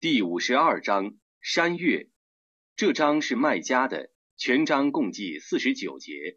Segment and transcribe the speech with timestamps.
[0.00, 2.06] 第五十二章山岳，
[2.76, 6.36] 这章是卖家的，全章共计四十九节。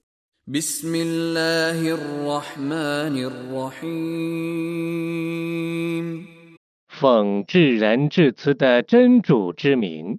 [6.90, 10.18] 奉至仁至慈的真主之名，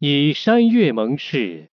[0.00, 1.70] 以山月盟誓，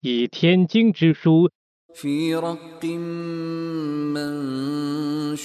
[0.00, 1.50] 以天经之书。
[1.97, 2.83] في رق
[4.15, 5.43] منشور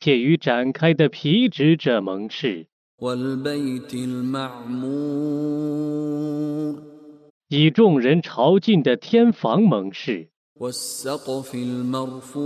[0.00, 2.66] 且于展开的皮质者盟誓，
[2.98, 4.82] والبيت المعمور
[7.48, 12.42] 以众人朝觐的天房盟誓， والسقف المرفوع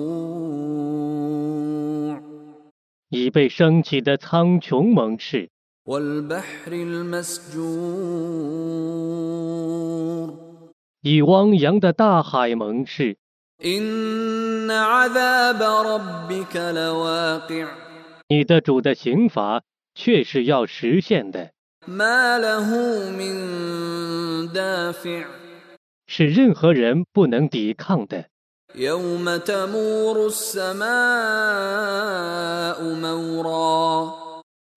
[3.08, 5.48] 以被升起的苍穹盟誓，
[5.86, 7.66] والبحر المسجور
[11.01, 13.17] 以汪洋的大海盟誓。
[18.27, 19.63] 你的主的刑罚
[19.95, 21.51] 却是要实现的。
[26.07, 28.25] 是任何人不能抵抗的。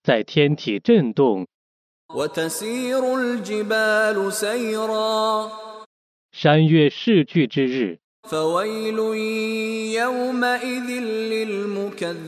[0.03, 1.47] 在天体震动。
[6.34, 8.00] 山岳逝去之日，
[8.30, 9.00] فويل
[9.94, 10.90] يومئذ
[11.32, 12.20] للمكذبين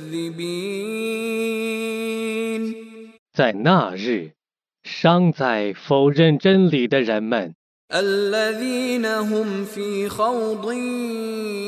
[3.33, 4.31] 在那日，
[4.83, 7.53] 伤在否认真理的人们，
[7.93, 10.73] الذين هم في خوض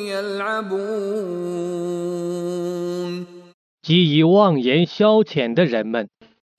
[0.09, 0.83] يلعبون
[3.81, 6.07] 即以妄言消遣的人们，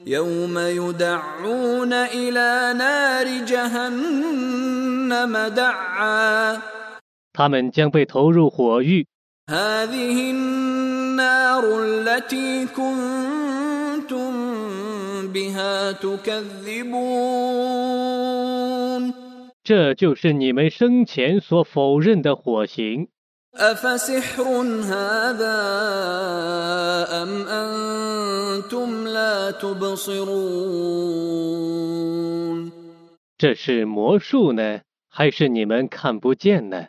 [0.06, 4.87] يوم يدعون إلى نار جهنم دعا
[7.32, 9.06] 他们将被投入火狱。
[9.50, 14.32] هذه النار التي كنتم
[15.28, 17.44] بها تكذبون
[19.62, 23.08] 这就是你们生前所否认的火刑。
[23.56, 25.56] أفسحر هذا
[27.22, 30.84] أم أنتم لا تبصرون
[33.38, 36.87] 这是魔术呢， 还是你们看不见呢？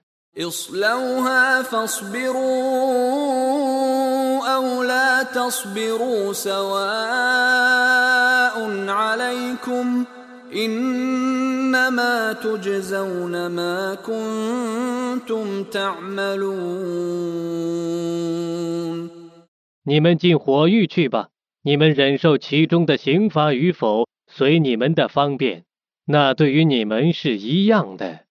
[19.83, 21.29] 你们进火狱去吧
[21.63, 25.65] 你们忍受其中的刑罚与否随你们的方便。
[26.10, 28.26] 那对于你们是一样的，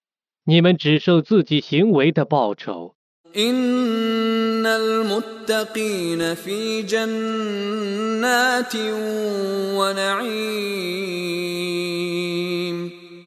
[0.45, 2.95] 你们只受自己行为的报酬。
[3.35, 8.75] إن المتقين في جنات
[9.75, 11.15] ونعيم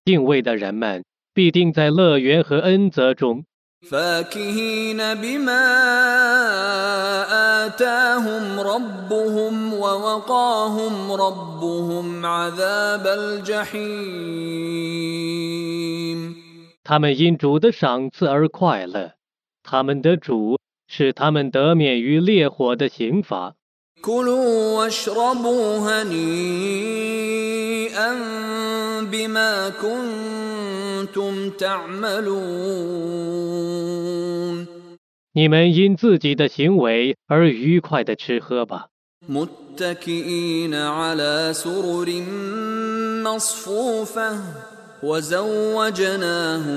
[0.06, 3.44] 敬畏的人们必定在乐园和恩泽中，
[3.91, 5.66] فاكهين بما
[7.66, 14.49] آتاهم ربهم ووقاهم ربهم عذاب الجحيم
[16.84, 19.12] 他们因主的赏赐而快乐，
[19.62, 20.59] 他们的主
[20.89, 23.55] 使他们得免于烈火的刑罚。
[24.03, 26.89] كلوا واشربوا هنيئا
[29.11, 30.52] بما كنتم
[31.59, 32.69] تعملون
[35.33, 38.89] 你们因自己的行为而愉快的吃喝吧，
[39.28, 42.22] متكئين على سرر
[43.22, 44.39] مصفوفة
[45.03, 46.72] وزوجناهم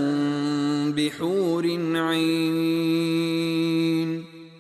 [0.94, 3.31] بحور عين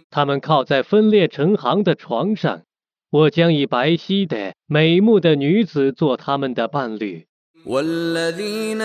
[0.09, 2.63] 他们靠在分裂成行的床上，
[3.11, 7.27] 我将以白皙的美目的女子做他们的伴侣。
[7.66, 8.82] والذين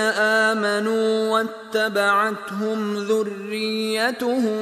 [0.48, 4.58] آمنوا واتبعتهم ذريتهم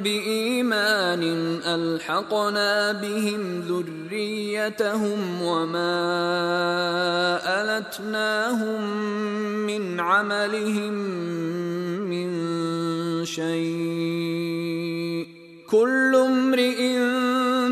[0.00, 1.22] بإيمان
[1.66, 6.00] ألحقنا بهم ذريتهم وما
[7.44, 8.80] ألتناهم
[9.66, 10.92] من عملهم
[12.12, 12.30] من
[13.24, 15.26] شيء
[15.70, 16.96] كل امرئ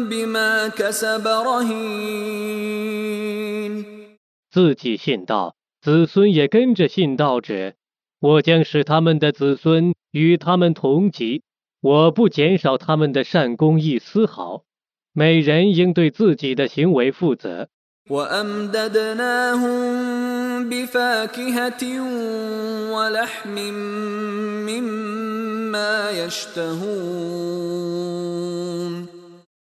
[0.08, 2.99] بما كسب رهين
[4.59, 7.73] 自己信道，子孙也跟着信道者，
[8.19, 11.43] 我将使他们的子孙与他们同级，
[11.81, 14.63] 我不减少他们的善功一丝毫。
[15.13, 17.69] 每人应对自己的行为负责。
[18.07, 19.69] وأمددناهم
[20.69, 21.83] بفاكهة
[22.93, 23.55] ولحم
[24.67, 27.55] مما يشتهون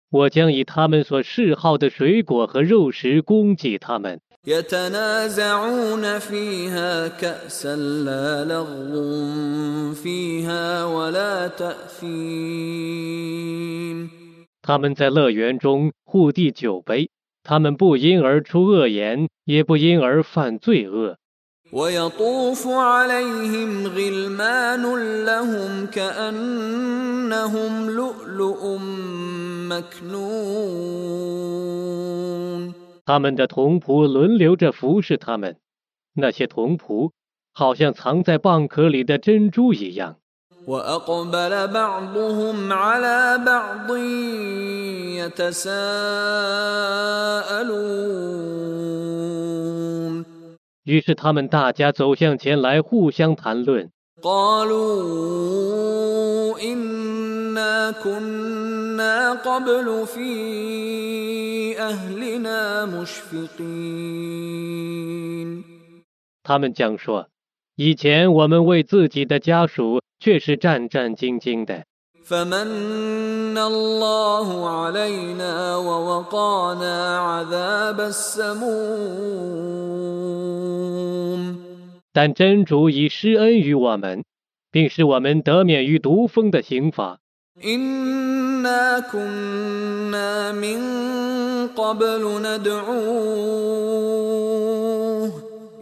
[0.10, 4.20] 我将以他们所嗜好的水果和肉食供给他们。
[4.48, 13.24] يتنازعون فيها كأسا لا لغو فيها ولا تأثيم
[14.62, 17.10] 他们在乐园中互递酒杯，
[17.44, 21.18] 他们不因而出恶言，也不因而犯罪恶。
[21.74, 24.84] ويطوف عليهم غلمان
[25.26, 28.78] لهم كأنهم لؤلؤ
[29.70, 30.94] مكنون
[33.08, 35.58] 他们的童仆轮流着服侍他们，
[36.14, 37.12] 那些童仆
[37.54, 40.18] 好像藏在蚌壳里的珍珠一样。
[40.66, 43.98] وأقبل بعضهم على بعض
[45.20, 45.84] يتساءلون
[50.86, 53.90] 于是他们大家走向前来，互相谈论。
[54.22, 54.80] قالوا
[56.60, 58.77] إنا كنا
[59.44, 63.64] قبل في أهلنا مشفقين
[66.44, 71.84] 他们讲说：“以前我们为自己的家属却是战战兢兢的，
[72.26, 78.74] فمن الله علينا ووقانا عذاب السموم
[82.12, 84.24] 但真主已施恩于我们，
[84.72, 87.20] 并使我们得免于毒蜂的刑罚。
[88.58, 90.80] إنا كنا من
[91.68, 93.04] قبل ندعوه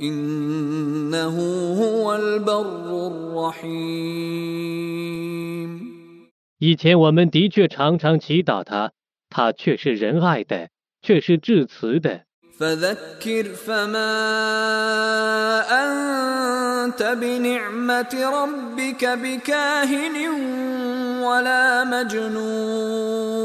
[0.01, 1.35] إنه
[1.81, 4.31] هو البر الرحيم
[6.59, 8.91] 以前我们的确常常祈祷他，
[9.29, 10.69] 他却是仁爱的，
[11.01, 12.25] 却是至慈的。
[12.59, 13.97] فذكر فما
[16.85, 20.15] أنت بنعمة ربك بكاهن
[21.23, 23.41] ولا مجنون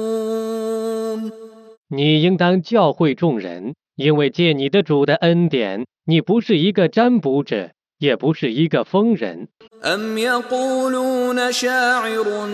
[1.88, 9.48] 你应当教诲众人，因为借你的主的恩典，你不是一个占卜者，也不是一个疯人。
[9.82, 12.46] أم يقولون شاعر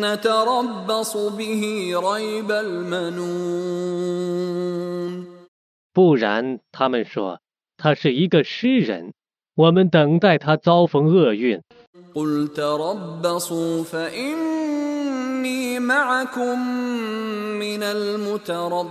[0.00, 3.92] نتربص به ريب المنون
[5.92, 7.40] 不然，他们说
[7.76, 9.12] 他是一个诗人，
[9.56, 11.60] 我们等待他遭逢厄运。
[12.14, 16.58] قل تربصوا فإني معكم
[17.58, 18.82] من المتربصين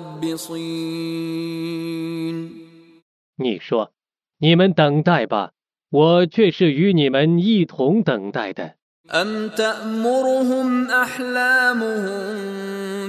[3.37, 3.91] 你说，
[4.39, 5.51] 你们等待吧，
[5.91, 8.75] 我却是与你们一同等待的。
[9.11, 12.21] أم تأمرهم أحلامهم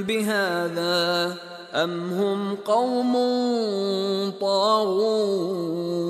[0.03, 1.37] بهذا
[1.75, 3.13] أم هم قوم
[4.41, 6.03] طاغون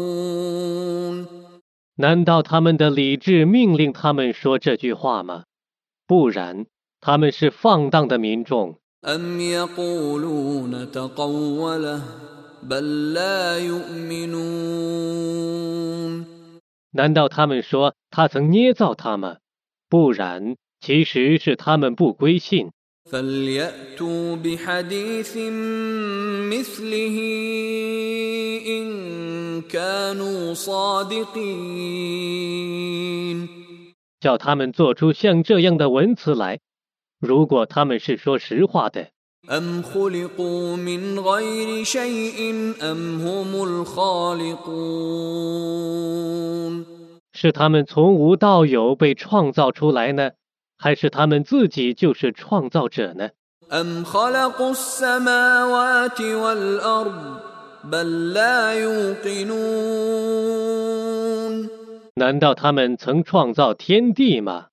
[2.00, 5.46] 难道他们的理智命令他们说这句话吗？
[6.06, 6.68] 不然
[7.02, 8.78] 他们是放荡的民众。
[16.92, 19.38] 难道他们说他曾捏造他吗？
[19.90, 22.70] 不然其实是他们不归信。
[23.11, 25.37] فليأتوا بحديث
[26.53, 27.17] مثله
[28.67, 31.89] إن كانوا صادقين
[34.21, 36.61] 叫他们做出像这样的文词来。
[37.21, 39.09] 如果他们是说实话的，
[39.51, 44.73] أم خلقوا من غير شيء أم هم الخالقون
[47.33, 50.31] 是他们从无到有被创造出来呢，
[50.78, 53.30] 还是他们自己就是创造者呢
[62.16, 64.68] 难道他们曾创造天地吗？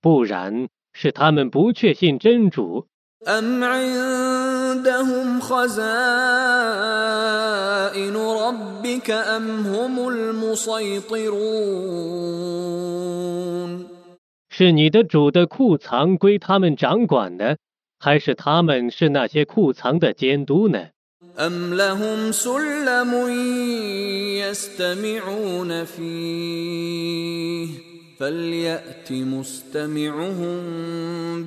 [0.00, 2.86] 不然是他们不确信真主。
[14.59, 17.57] 是你的主的库藏归他们掌管呢，
[17.99, 20.89] 还是他们是那些库藏的监督呢？
[21.37, 23.11] أم لهم سلم
[24.39, 27.67] يستمعون فيه
[28.17, 30.55] فليأت مستمعهم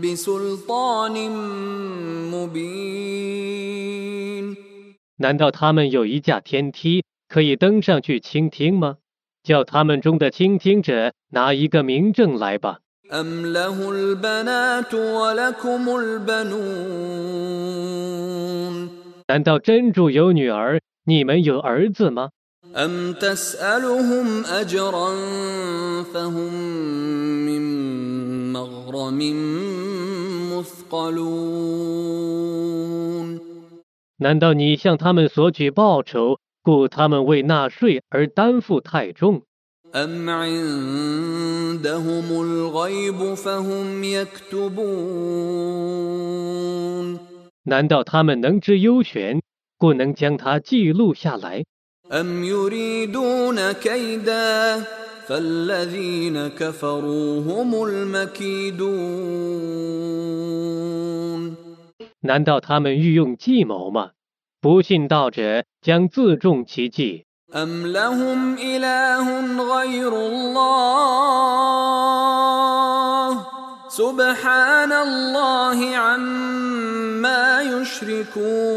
[0.00, 1.30] بسلطان
[2.30, 3.76] مبين
[5.16, 8.98] 难道他们有一架天梯可以登上去倾听吗？
[9.42, 12.80] 叫他们中的倾听者拿一个明证来吧。
[13.12, 16.58] أم له البنات ولكم البنون
[19.26, 22.30] 难道真主有女儿，你们有儿子吗？
[22.74, 25.14] أم تسألهم أجرا
[26.12, 26.52] فهم
[27.46, 27.62] من
[28.52, 29.18] مغرم
[30.52, 31.78] مثقلون
[34.18, 39.42] 难道你向他们索取报酬，故他们为纳税而担负太重？
[39.94, 44.78] أم عندهم الغيب فهم يكتبون
[47.64, 49.40] 难道他们能知幽玄，
[49.78, 51.64] 故能将它记录下来？
[52.12, 54.84] أم يريدون كيدا
[55.26, 58.88] فالذين كفروا هم المكيدون
[62.20, 64.10] 难道他们欲用计谋吗？
[64.60, 67.24] 不信道者将自中其计。
[67.54, 69.24] أم لهم إله
[69.56, 71.58] غير الله
[73.88, 78.68] سبحان الله عما يشركون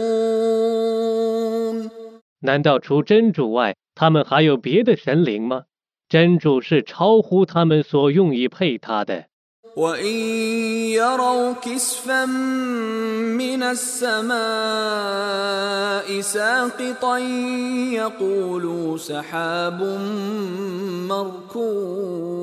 [2.39, 5.63] 难道除真主外，他们还有别的神灵吗？
[6.07, 9.25] 真主是超乎他们所用以配他的。
[9.75, 10.15] وإن
[10.91, 14.31] يروا كسفا من السماء
[16.21, 17.17] ساقطا
[17.93, 19.81] يقولوا سحاب
[21.07, 22.41] مركوم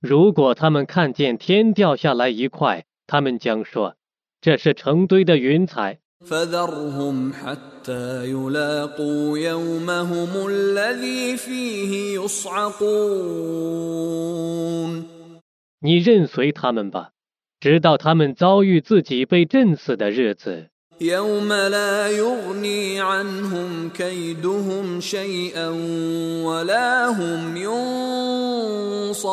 [0.00, 3.92] 如果他们看见天掉下来一块，他们将说：“
[4.40, 5.98] 这是成堆的云彩。
[6.26, 15.13] فذرهم حتى يلاقوا يومهم الذي فيه يصعقون ”
[15.84, 17.10] 你任随他们吧，
[17.60, 20.68] 直到他们遭遇自己被震死的日子。
[21.00, 25.68] يوم لا يغني عنهم كيدهم شيئا
[26.44, 27.56] ولا هم
[29.08, 29.24] ينصرون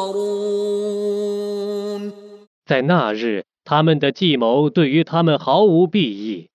[2.66, 6.48] 在那日，他们的计谋对于他们毫无裨益，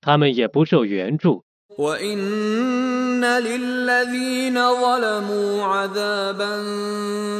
[0.00, 1.42] 他们也不受援助。
[1.76, 2.16] وإن
[3.24, 6.62] للذين ظلموا عذابا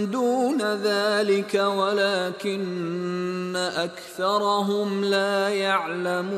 [0.05, 6.31] دون ذلك ولكن أكثرهم لا يعلمون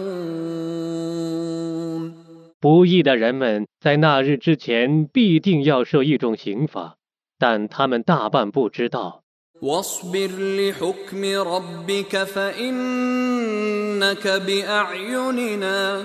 [2.60, 6.94] 不义的人们在那日之前必定要受一种刑罚，
[7.38, 9.22] 但他们大半不知道。
[9.62, 11.22] واصبر لحكم
[11.54, 16.04] ربك فإنك بأعيننا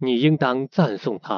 [0.00, 1.36] 你应当赞颂他。